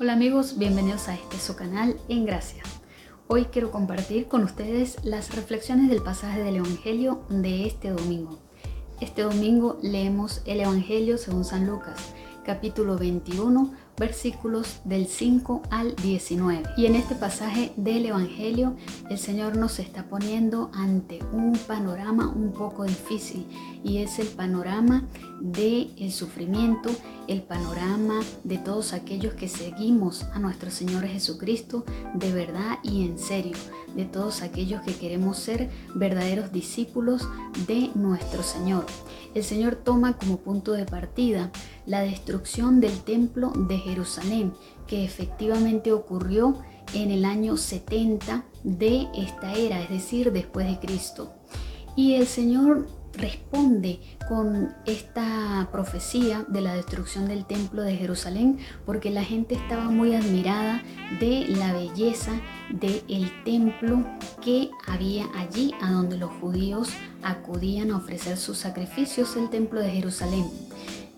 Hola 0.00 0.14
amigos, 0.14 0.58
bienvenidos 0.58 1.06
a 1.06 1.14
este 1.14 1.38
su 1.38 1.54
canal 1.54 1.96
en 2.08 2.26
Gracia. 2.26 2.64
Hoy 3.28 3.44
quiero 3.44 3.70
compartir 3.70 4.26
con 4.26 4.42
ustedes 4.42 4.96
las 5.04 5.36
reflexiones 5.36 5.88
del 5.88 6.02
pasaje 6.02 6.42
del 6.42 6.56
Evangelio 6.56 7.22
de 7.28 7.66
este 7.66 7.90
domingo. 7.90 8.40
Este 9.00 9.22
domingo 9.22 9.78
leemos 9.82 10.42
el 10.46 10.58
Evangelio 10.58 11.16
según 11.16 11.44
San 11.44 11.68
Lucas, 11.68 12.12
capítulo 12.44 12.98
21, 12.98 13.72
versículos 13.96 14.80
del 14.84 15.06
5 15.06 15.62
al 15.70 15.94
19. 15.96 16.62
Y 16.76 16.86
en 16.86 16.96
este 16.96 17.14
pasaje 17.14 17.72
del 17.76 18.06
Evangelio 18.06 18.76
el 19.10 19.18
Señor 19.18 19.56
nos 19.56 19.78
está 19.78 20.04
poniendo 20.04 20.70
ante 20.74 21.20
un 21.32 21.56
panorama 21.66 22.28
un 22.28 22.52
poco 22.52 22.84
difícil 22.84 23.46
y 23.82 23.98
es 23.98 24.18
el 24.18 24.28
panorama 24.28 25.06
del 25.40 25.92
el 25.98 26.12
sufrimiento, 26.12 26.90
el 27.28 27.42
panorama 27.42 28.20
de 28.42 28.58
todos 28.58 28.92
aquellos 28.92 29.34
que 29.34 29.48
seguimos 29.48 30.24
a 30.34 30.38
nuestro 30.38 30.70
Señor 30.70 31.06
Jesucristo 31.06 31.84
de 32.14 32.32
verdad 32.32 32.78
y 32.82 33.04
en 33.04 33.18
serio, 33.18 33.56
de 33.94 34.04
todos 34.04 34.42
aquellos 34.42 34.82
que 34.82 34.94
queremos 34.94 35.38
ser 35.38 35.70
verdaderos 35.94 36.52
discípulos 36.52 37.28
de 37.66 37.90
nuestro 37.94 38.42
Señor. 38.42 38.86
El 39.34 39.44
Señor 39.44 39.76
toma 39.76 40.16
como 40.16 40.38
punto 40.38 40.72
de 40.72 40.84
partida 40.84 41.50
la 41.86 42.00
destrucción 42.00 42.80
del 42.80 43.00
templo 43.00 43.52
de 43.54 43.78
Jerusalén, 43.78 44.52
que 44.86 45.04
efectivamente 45.04 45.92
ocurrió 45.92 46.58
en 46.92 47.10
el 47.10 47.24
año 47.24 47.56
70 47.56 48.44
de 48.62 49.08
esta 49.14 49.54
era, 49.54 49.80
es 49.82 49.90
decir, 49.90 50.32
después 50.32 50.66
de 50.66 50.78
Cristo. 50.78 51.32
Y 51.96 52.14
el 52.14 52.26
Señor 52.26 52.86
responde 53.16 54.00
con 54.28 54.74
esta 54.86 55.68
profecía 55.70 56.44
de 56.48 56.60
la 56.60 56.74
destrucción 56.74 57.28
del 57.28 57.44
templo 57.44 57.82
de 57.82 57.96
Jerusalén 57.96 58.58
porque 58.84 59.10
la 59.10 59.22
gente 59.22 59.54
estaba 59.54 59.84
muy 59.90 60.14
admirada 60.14 60.82
de 61.20 61.46
la 61.48 61.72
belleza 61.72 62.32
del 62.70 63.30
templo 63.44 64.04
que 64.42 64.70
había 64.86 65.26
allí 65.36 65.72
a 65.80 65.92
donde 65.92 66.16
los 66.16 66.32
judíos 66.40 66.90
acudían 67.22 67.90
a 67.90 67.98
ofrecer 67.98 68.36
sus 68.36 68.58
sacrificios, 68.58 69.36
el 69.36 69.48
templo 69.50 69.80
de 69.80 69.90
Jerusalén. 69.90 70.44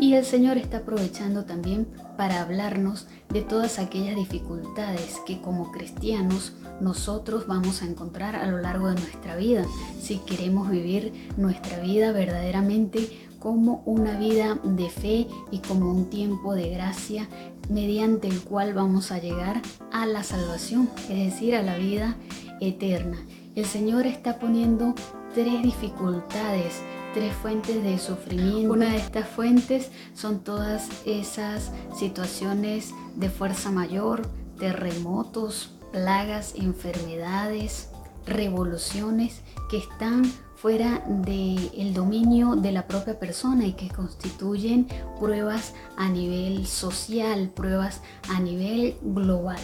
Y 0.00 0.14
el 0.14 0.24
Señor 0.24 0.56
está 0.56 0.78
aprovechando 0.78 1.44
también 1.44 1.86
para 2.16 2.40
hablarnos 2.40 3.06
de 3.28 3.42
todas 3.42 3.78
aquellas 3.78 4.16
dificultades 4.16 5.20
que 5.26 5.42
como 5.42 5.70
cristianos 5.72 6.54
nosotros 6.80 7.46
vamos 7.46 7.82
a 7.82 7.84
encontrar 7.84 8.34
a 8.34 8.46
lo 8.46 8.56
largo 8.58 8.88
de 8.88 8.94
nuestra 8.94 9.36
vida 9.36 9.66
si 10.00 10.16
queremos 10.16 10.70
vivir 10.70 11.12
nuestra 11.36 11.80
vida 11.80 12.12
verdaderamente 12.12 13.28
como 13.38 13.82
una 13.84 14.18
vida 14.18 14.58
de 14.64 14.88
fe 14.88 15.26
y 15.50 15.58
como 15.58 15.90
un 15.90 16.08
tiempo 16.08 16.54
de 16.54 16.70
gracia 16.70 17.28
mediante 17.68 18.26
el 18.26 18.40
cual 18.40 18.72
vamos 18.72 19.12
a 19.12 19.18
llegar 19.18 19.60
a 19.92 20.06
la 20.06 20.22
salvación, 20.22 20.88
es 21.10 21.32
decir, 21.32 21.54
a 21.54 21.62
la 21.62 21.76
vida 21.76 22.16
eterna. 22.60 23.18
El 23.54 23.66
Señor 23.66 24.06
está 24.06 24.38
poniendo 24.38 24.94
tres 25.34 25.62
dificultades 25.62 26.80
tres 27.14 27.34
fuentes 27.34 27.82
de 27.82 27.98
sufrimiento. 27.98 28.72
Una 28.72 28.90
de 28.90 28.98
estas 28.98 29.28
fuentes 29.28 29.90
son 30.14 30.40
todas 30.40 30.88
esas 31.06 31.72
situaciones 31.96 32.94
de 33.16 33.28
fuerza 33.28 33.70
mayor, 33.70 34.22
terremotos, 34.58 35.74
plagas, 35.92 36.54
enfermedades, 36.56 37.88
revoluciones 38.26 39.40
que 39.70 39.78
están 39.78 40.24
fuera 40.56 41.02
del 41.06 41.94
dominio 41.94 42.54
de 42.54 42.70
la 42.70 42.86
propia 42.86 43.18
persona 43.18 43.66
y 43.66 43.72
que 43.72 43.88
constituyen 43.88 44.86
pruebas 45.18 45.74
a 45.96 46.08
nivel 46.08 46.66
social, 46.66 47.48
pruebas 47.48 48.02
a 48.28 48.40
nivel 48.40 48.96
global. 49.02 49.60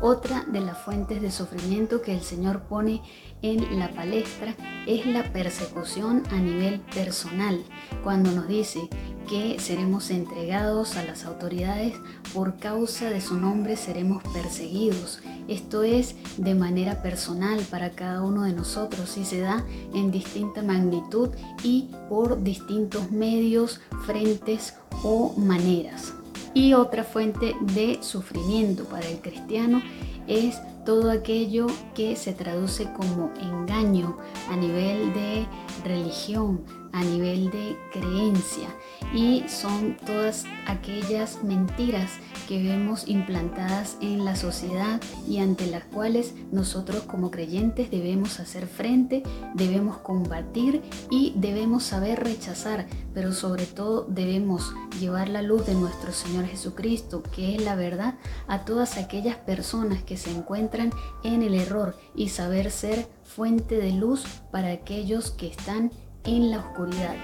Otra 0.00 0.44
de 0.44 0.60
las 0.60 0.78
fuentes 0.78 1.20
de 1.20 1.32
sufrimiento 1.32 2.02
que 2.02 2.14
el 2.14 2.22
Señor 2.22 2.60
pone 2.62 3.02
en 3.42 3.78
la 3.80 3.90
palestra 3.90 4.54
es 4.86 5.06
la 5.06 5.32
persecución 5.32 6.22
a 6.30 6.36
nivel 6.36 6.80
personal, 6.80 7.60
cuando 8.04 8.30
nos 8.30 8.46
dice 8.46 8.88
que 9.28 9.58
seremos 9.58 10.10
entregados 10.10 10.96
a 10.96 11.04
las 11.04 11.24
autoridades 11.24 11.94
por 12.32 12.58
causa 12.58 13.10
de 13.10 13.20
su 13.20 13.38
nombre 13.38 13.76
seremos 13.76 14.22
perseguidos. 14.32 15.20
Esto 15.48 15.82
es 15.82 16.14
de 16.36 16.54
manera 16.54 17.02
personal 17.02 17.60
para 17.70 17.90
cada 17.90 18.22
uno 18.22 18.44
de 18.44 18.52
nosotros 18.52 19.16
y 19.18 19.24
se 19.24 19.40
da 19.40 19.64
en 19.94 20.10
distinta 20.10 20.62
magnitud 20.62 21.30
y 21.62 21.90
por 22.08 22.42
distintos 22.42 23.10
medios, 23.10 23.80
frentes 24.06 24.74
o 25.02 25.34
maneras. 25.36 26.14
Y 26.58 26.74
otra 26.74 27.04
fuente 27.04 27.54
de 27.76 27.98
sufrimiento 28.02 28.82
para 28.86 29.06
el 29.06 29.20
cristiano 29.20 29.80
es 30.26 30.60
todo 30.84 31.12
aquello 31.12 31.68
que 31.94 32.16
se 32.16 32.32
traduce 32.32 32.92
como 32.94 33.30
engaño 33.40 34.16
a 34.50 34.56
nivel 34.56 35.14
de 35.14 35.46
religión, 35.84 36.64
a 36.92 37.02
nivel 37.02 37.50
de 37.50 37.76
creencia. 37.92 38.68
Y 39.14 39.44
son 39.48 39.96
todas 40.04 40.44
aquellas 40.66 41.42
mentiras 41.42 42.10
que 42.48 42.62
vemos 42.62 43.08
implantadas 43.08 43.96
en 44.00 44.24
la 44.24 44.36
sociedad 44.36 45.00
y 45.26 45.38
ante 45.38 45.66
las 45.66 45.84
cuales 45.84 46.34
nosotros 46.52 47.02
como 47.02 47.30
creyentes 47.30 47.90
debemos 47.90 48.40
hacer 48.40 48.66
frente, 48.66 49.22
debemos 49.54 49.98
combatir 49.98 50.82
y 51.10 51.34
debemos 51.36 51.84
saber 51.84 52.22
rechazar, 52.24 52.86
pero 53.14 53.32
sobre 53.32 53.66
todo 53.66 54.04
debemos 54.08 54.74
llevar 55.00 55.28
la 55.28 55.42
luz 55.42 55.66
de 55.66 55.74
nuestro 55.74 56.12
Señor 56.12 56.46
Jesucristo, 56.46 57.22
que 57.22 57.54
es 57.54 57.62
la 57.62 57.74
verdad, 57.74 58.14
a 58.46 58.64
todas 58.64 58.96
aquellas 58.96 59.36
personas 59.36 60.02
que 60.02 60.16
se 60.16 60.30
encuentran 60.30 60.90
en 61.22 61.42
el 61.42 61.54
error 61.54 61.96
y 62.14 62.28
saber 62.28 62.70
ser 62.70 63.08
fuente 63.24 63.76
de 63.76 63.92
luz 63.92 64.24
para 64.50 64.72
aquellos 64.72 65.30
que 65.30 65.48
están 65.48 65.92
en 66.24 66.50
la 66.50 66.58
oscuridad. 66.58 67.14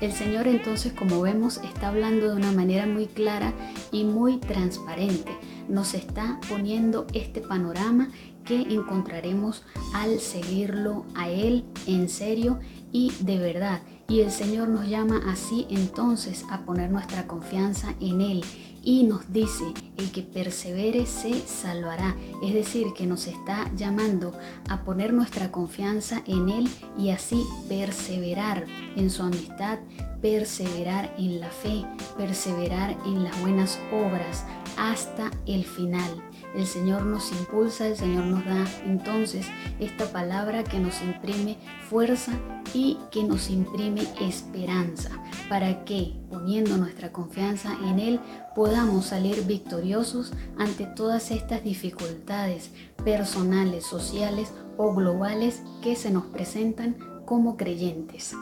El 0.00 0.12
Señor 0.12 0.48
entonces, 0.48 0.92
como 0.92 1.20
vemos, 1.20 1.58
está 1.58 1.88
hablando 1.88 2.28
de 2.28 2.36
una 2.36 2.52
manera 2.52 2.86
muy 2.86 3.06
clara 3.06 3.52
y 3.92 4.04
muy 4.04 4.38
transparente. 4.38 5.32
Nos 5.68 5.94
está 5.94 6.40
poniendo 6.48 7.06
este 7.12 7.40
panorama 7.40 8.10
que 8.44 8.62
encontraremos 8.62 9.62
al 9.94 10.18
seguirlo 10.18 11.04
a 11.14 11.28
Él 11.28 11.64
en 11.86 12.08
serio 12.08 12.58
y 12.90 13.12
de 13.20 13.38
verdad. 13.38 13.82
Y 14.08 14.20
el 14.20 14.30
Señor 14.30 14.68
nos 14.68 14.88
llama 14.88 15.22
así 15.28 15.66
entonces 15.70 16.44
a 16.50 16.64
poner 16.64 16.90
nuestra 16.90 17.26
confianza 17.26 17.94
en 18.00 18.20
Él 18.20 18.44
y 18.84 19.04
nos 19.04 19.32
dice, 19.32 19.64
el 19.96 20.10
que 20.10 20.22
persevere 20.22 21.06
se 21.06 21.40
salvará. 21.46 22.16
Es 22.42 22.54
decir, 22.54 22.88
que 22.94 23.06
nos 23.06 23.26
está 23.26 23.70
llamando 23.76 24.32
a 24.68 24.82
poner 24.82 25.12
nuestra 25.12 25.52
confianza 25.52 26.22
en 26.26 26.48
Él 26.48 26.68
y 26.98 27.10
así 27.10 27.44
perseverar 27.68 28.66
en 28.96 29.10
su 29.10 29.22
amistad, 29.22 29.78
perseverar 30.20 31.14
en 31.18 31.40
la 31.40 31.50
fe, 31.50 31.84
perseverar 32.16 32.96
en 33.06 33.24
las 33.24 33.40
buenas 33.40 33.78
obras 33.92 34.44
hasta 34.76 35.30
el 35.46 35.64
final. 35.64 36.22
El 36.54 36.66
Señor 36.66 37.06
nos 37.06 37.32
impulsa, 37.32 37.86
el 37.86 37.96
Señor 37.96 38.24
nos 38.24 38.44
da 38.44 38.66
entonces 38.84 39.46
esta 39.80 40.10
palabra 40.12 40.64
que 40.64 40.78
nos 40.78 41.00
imprime 41.02 41.56
fuerza 41.88 42.32
y 42.74 42.98
que 43.10 43.24
nos 43.24 43.48
imprime 43.48 44.02
esperanza 44.20 45.10
para 45.52 45.84
que, 45.84 46.14
poniendo 46.30 46.78
nuestra 46.78 47.12
confianza 47.12 47.76
en 47.84 47.98
Él, 47.98 48.20
podamos 48.54 49.04
salir 49.04 49.44
victoriosos 49.44 50.32
ante 50.56 50.86
todas 50.86 51.30
estas 51.30 51.62
dificultades 51.62 52.70
personales, 53.04 53.84
sociales 53.84 54.50
o 54.78 54.94
globales 54.94 55.62
que 55.82 55.94
se 55.94 56.10
nos 56.10 56.24
presentan 56.24 56.96
como 57.26 57.58
creyentes. 57.58 58.34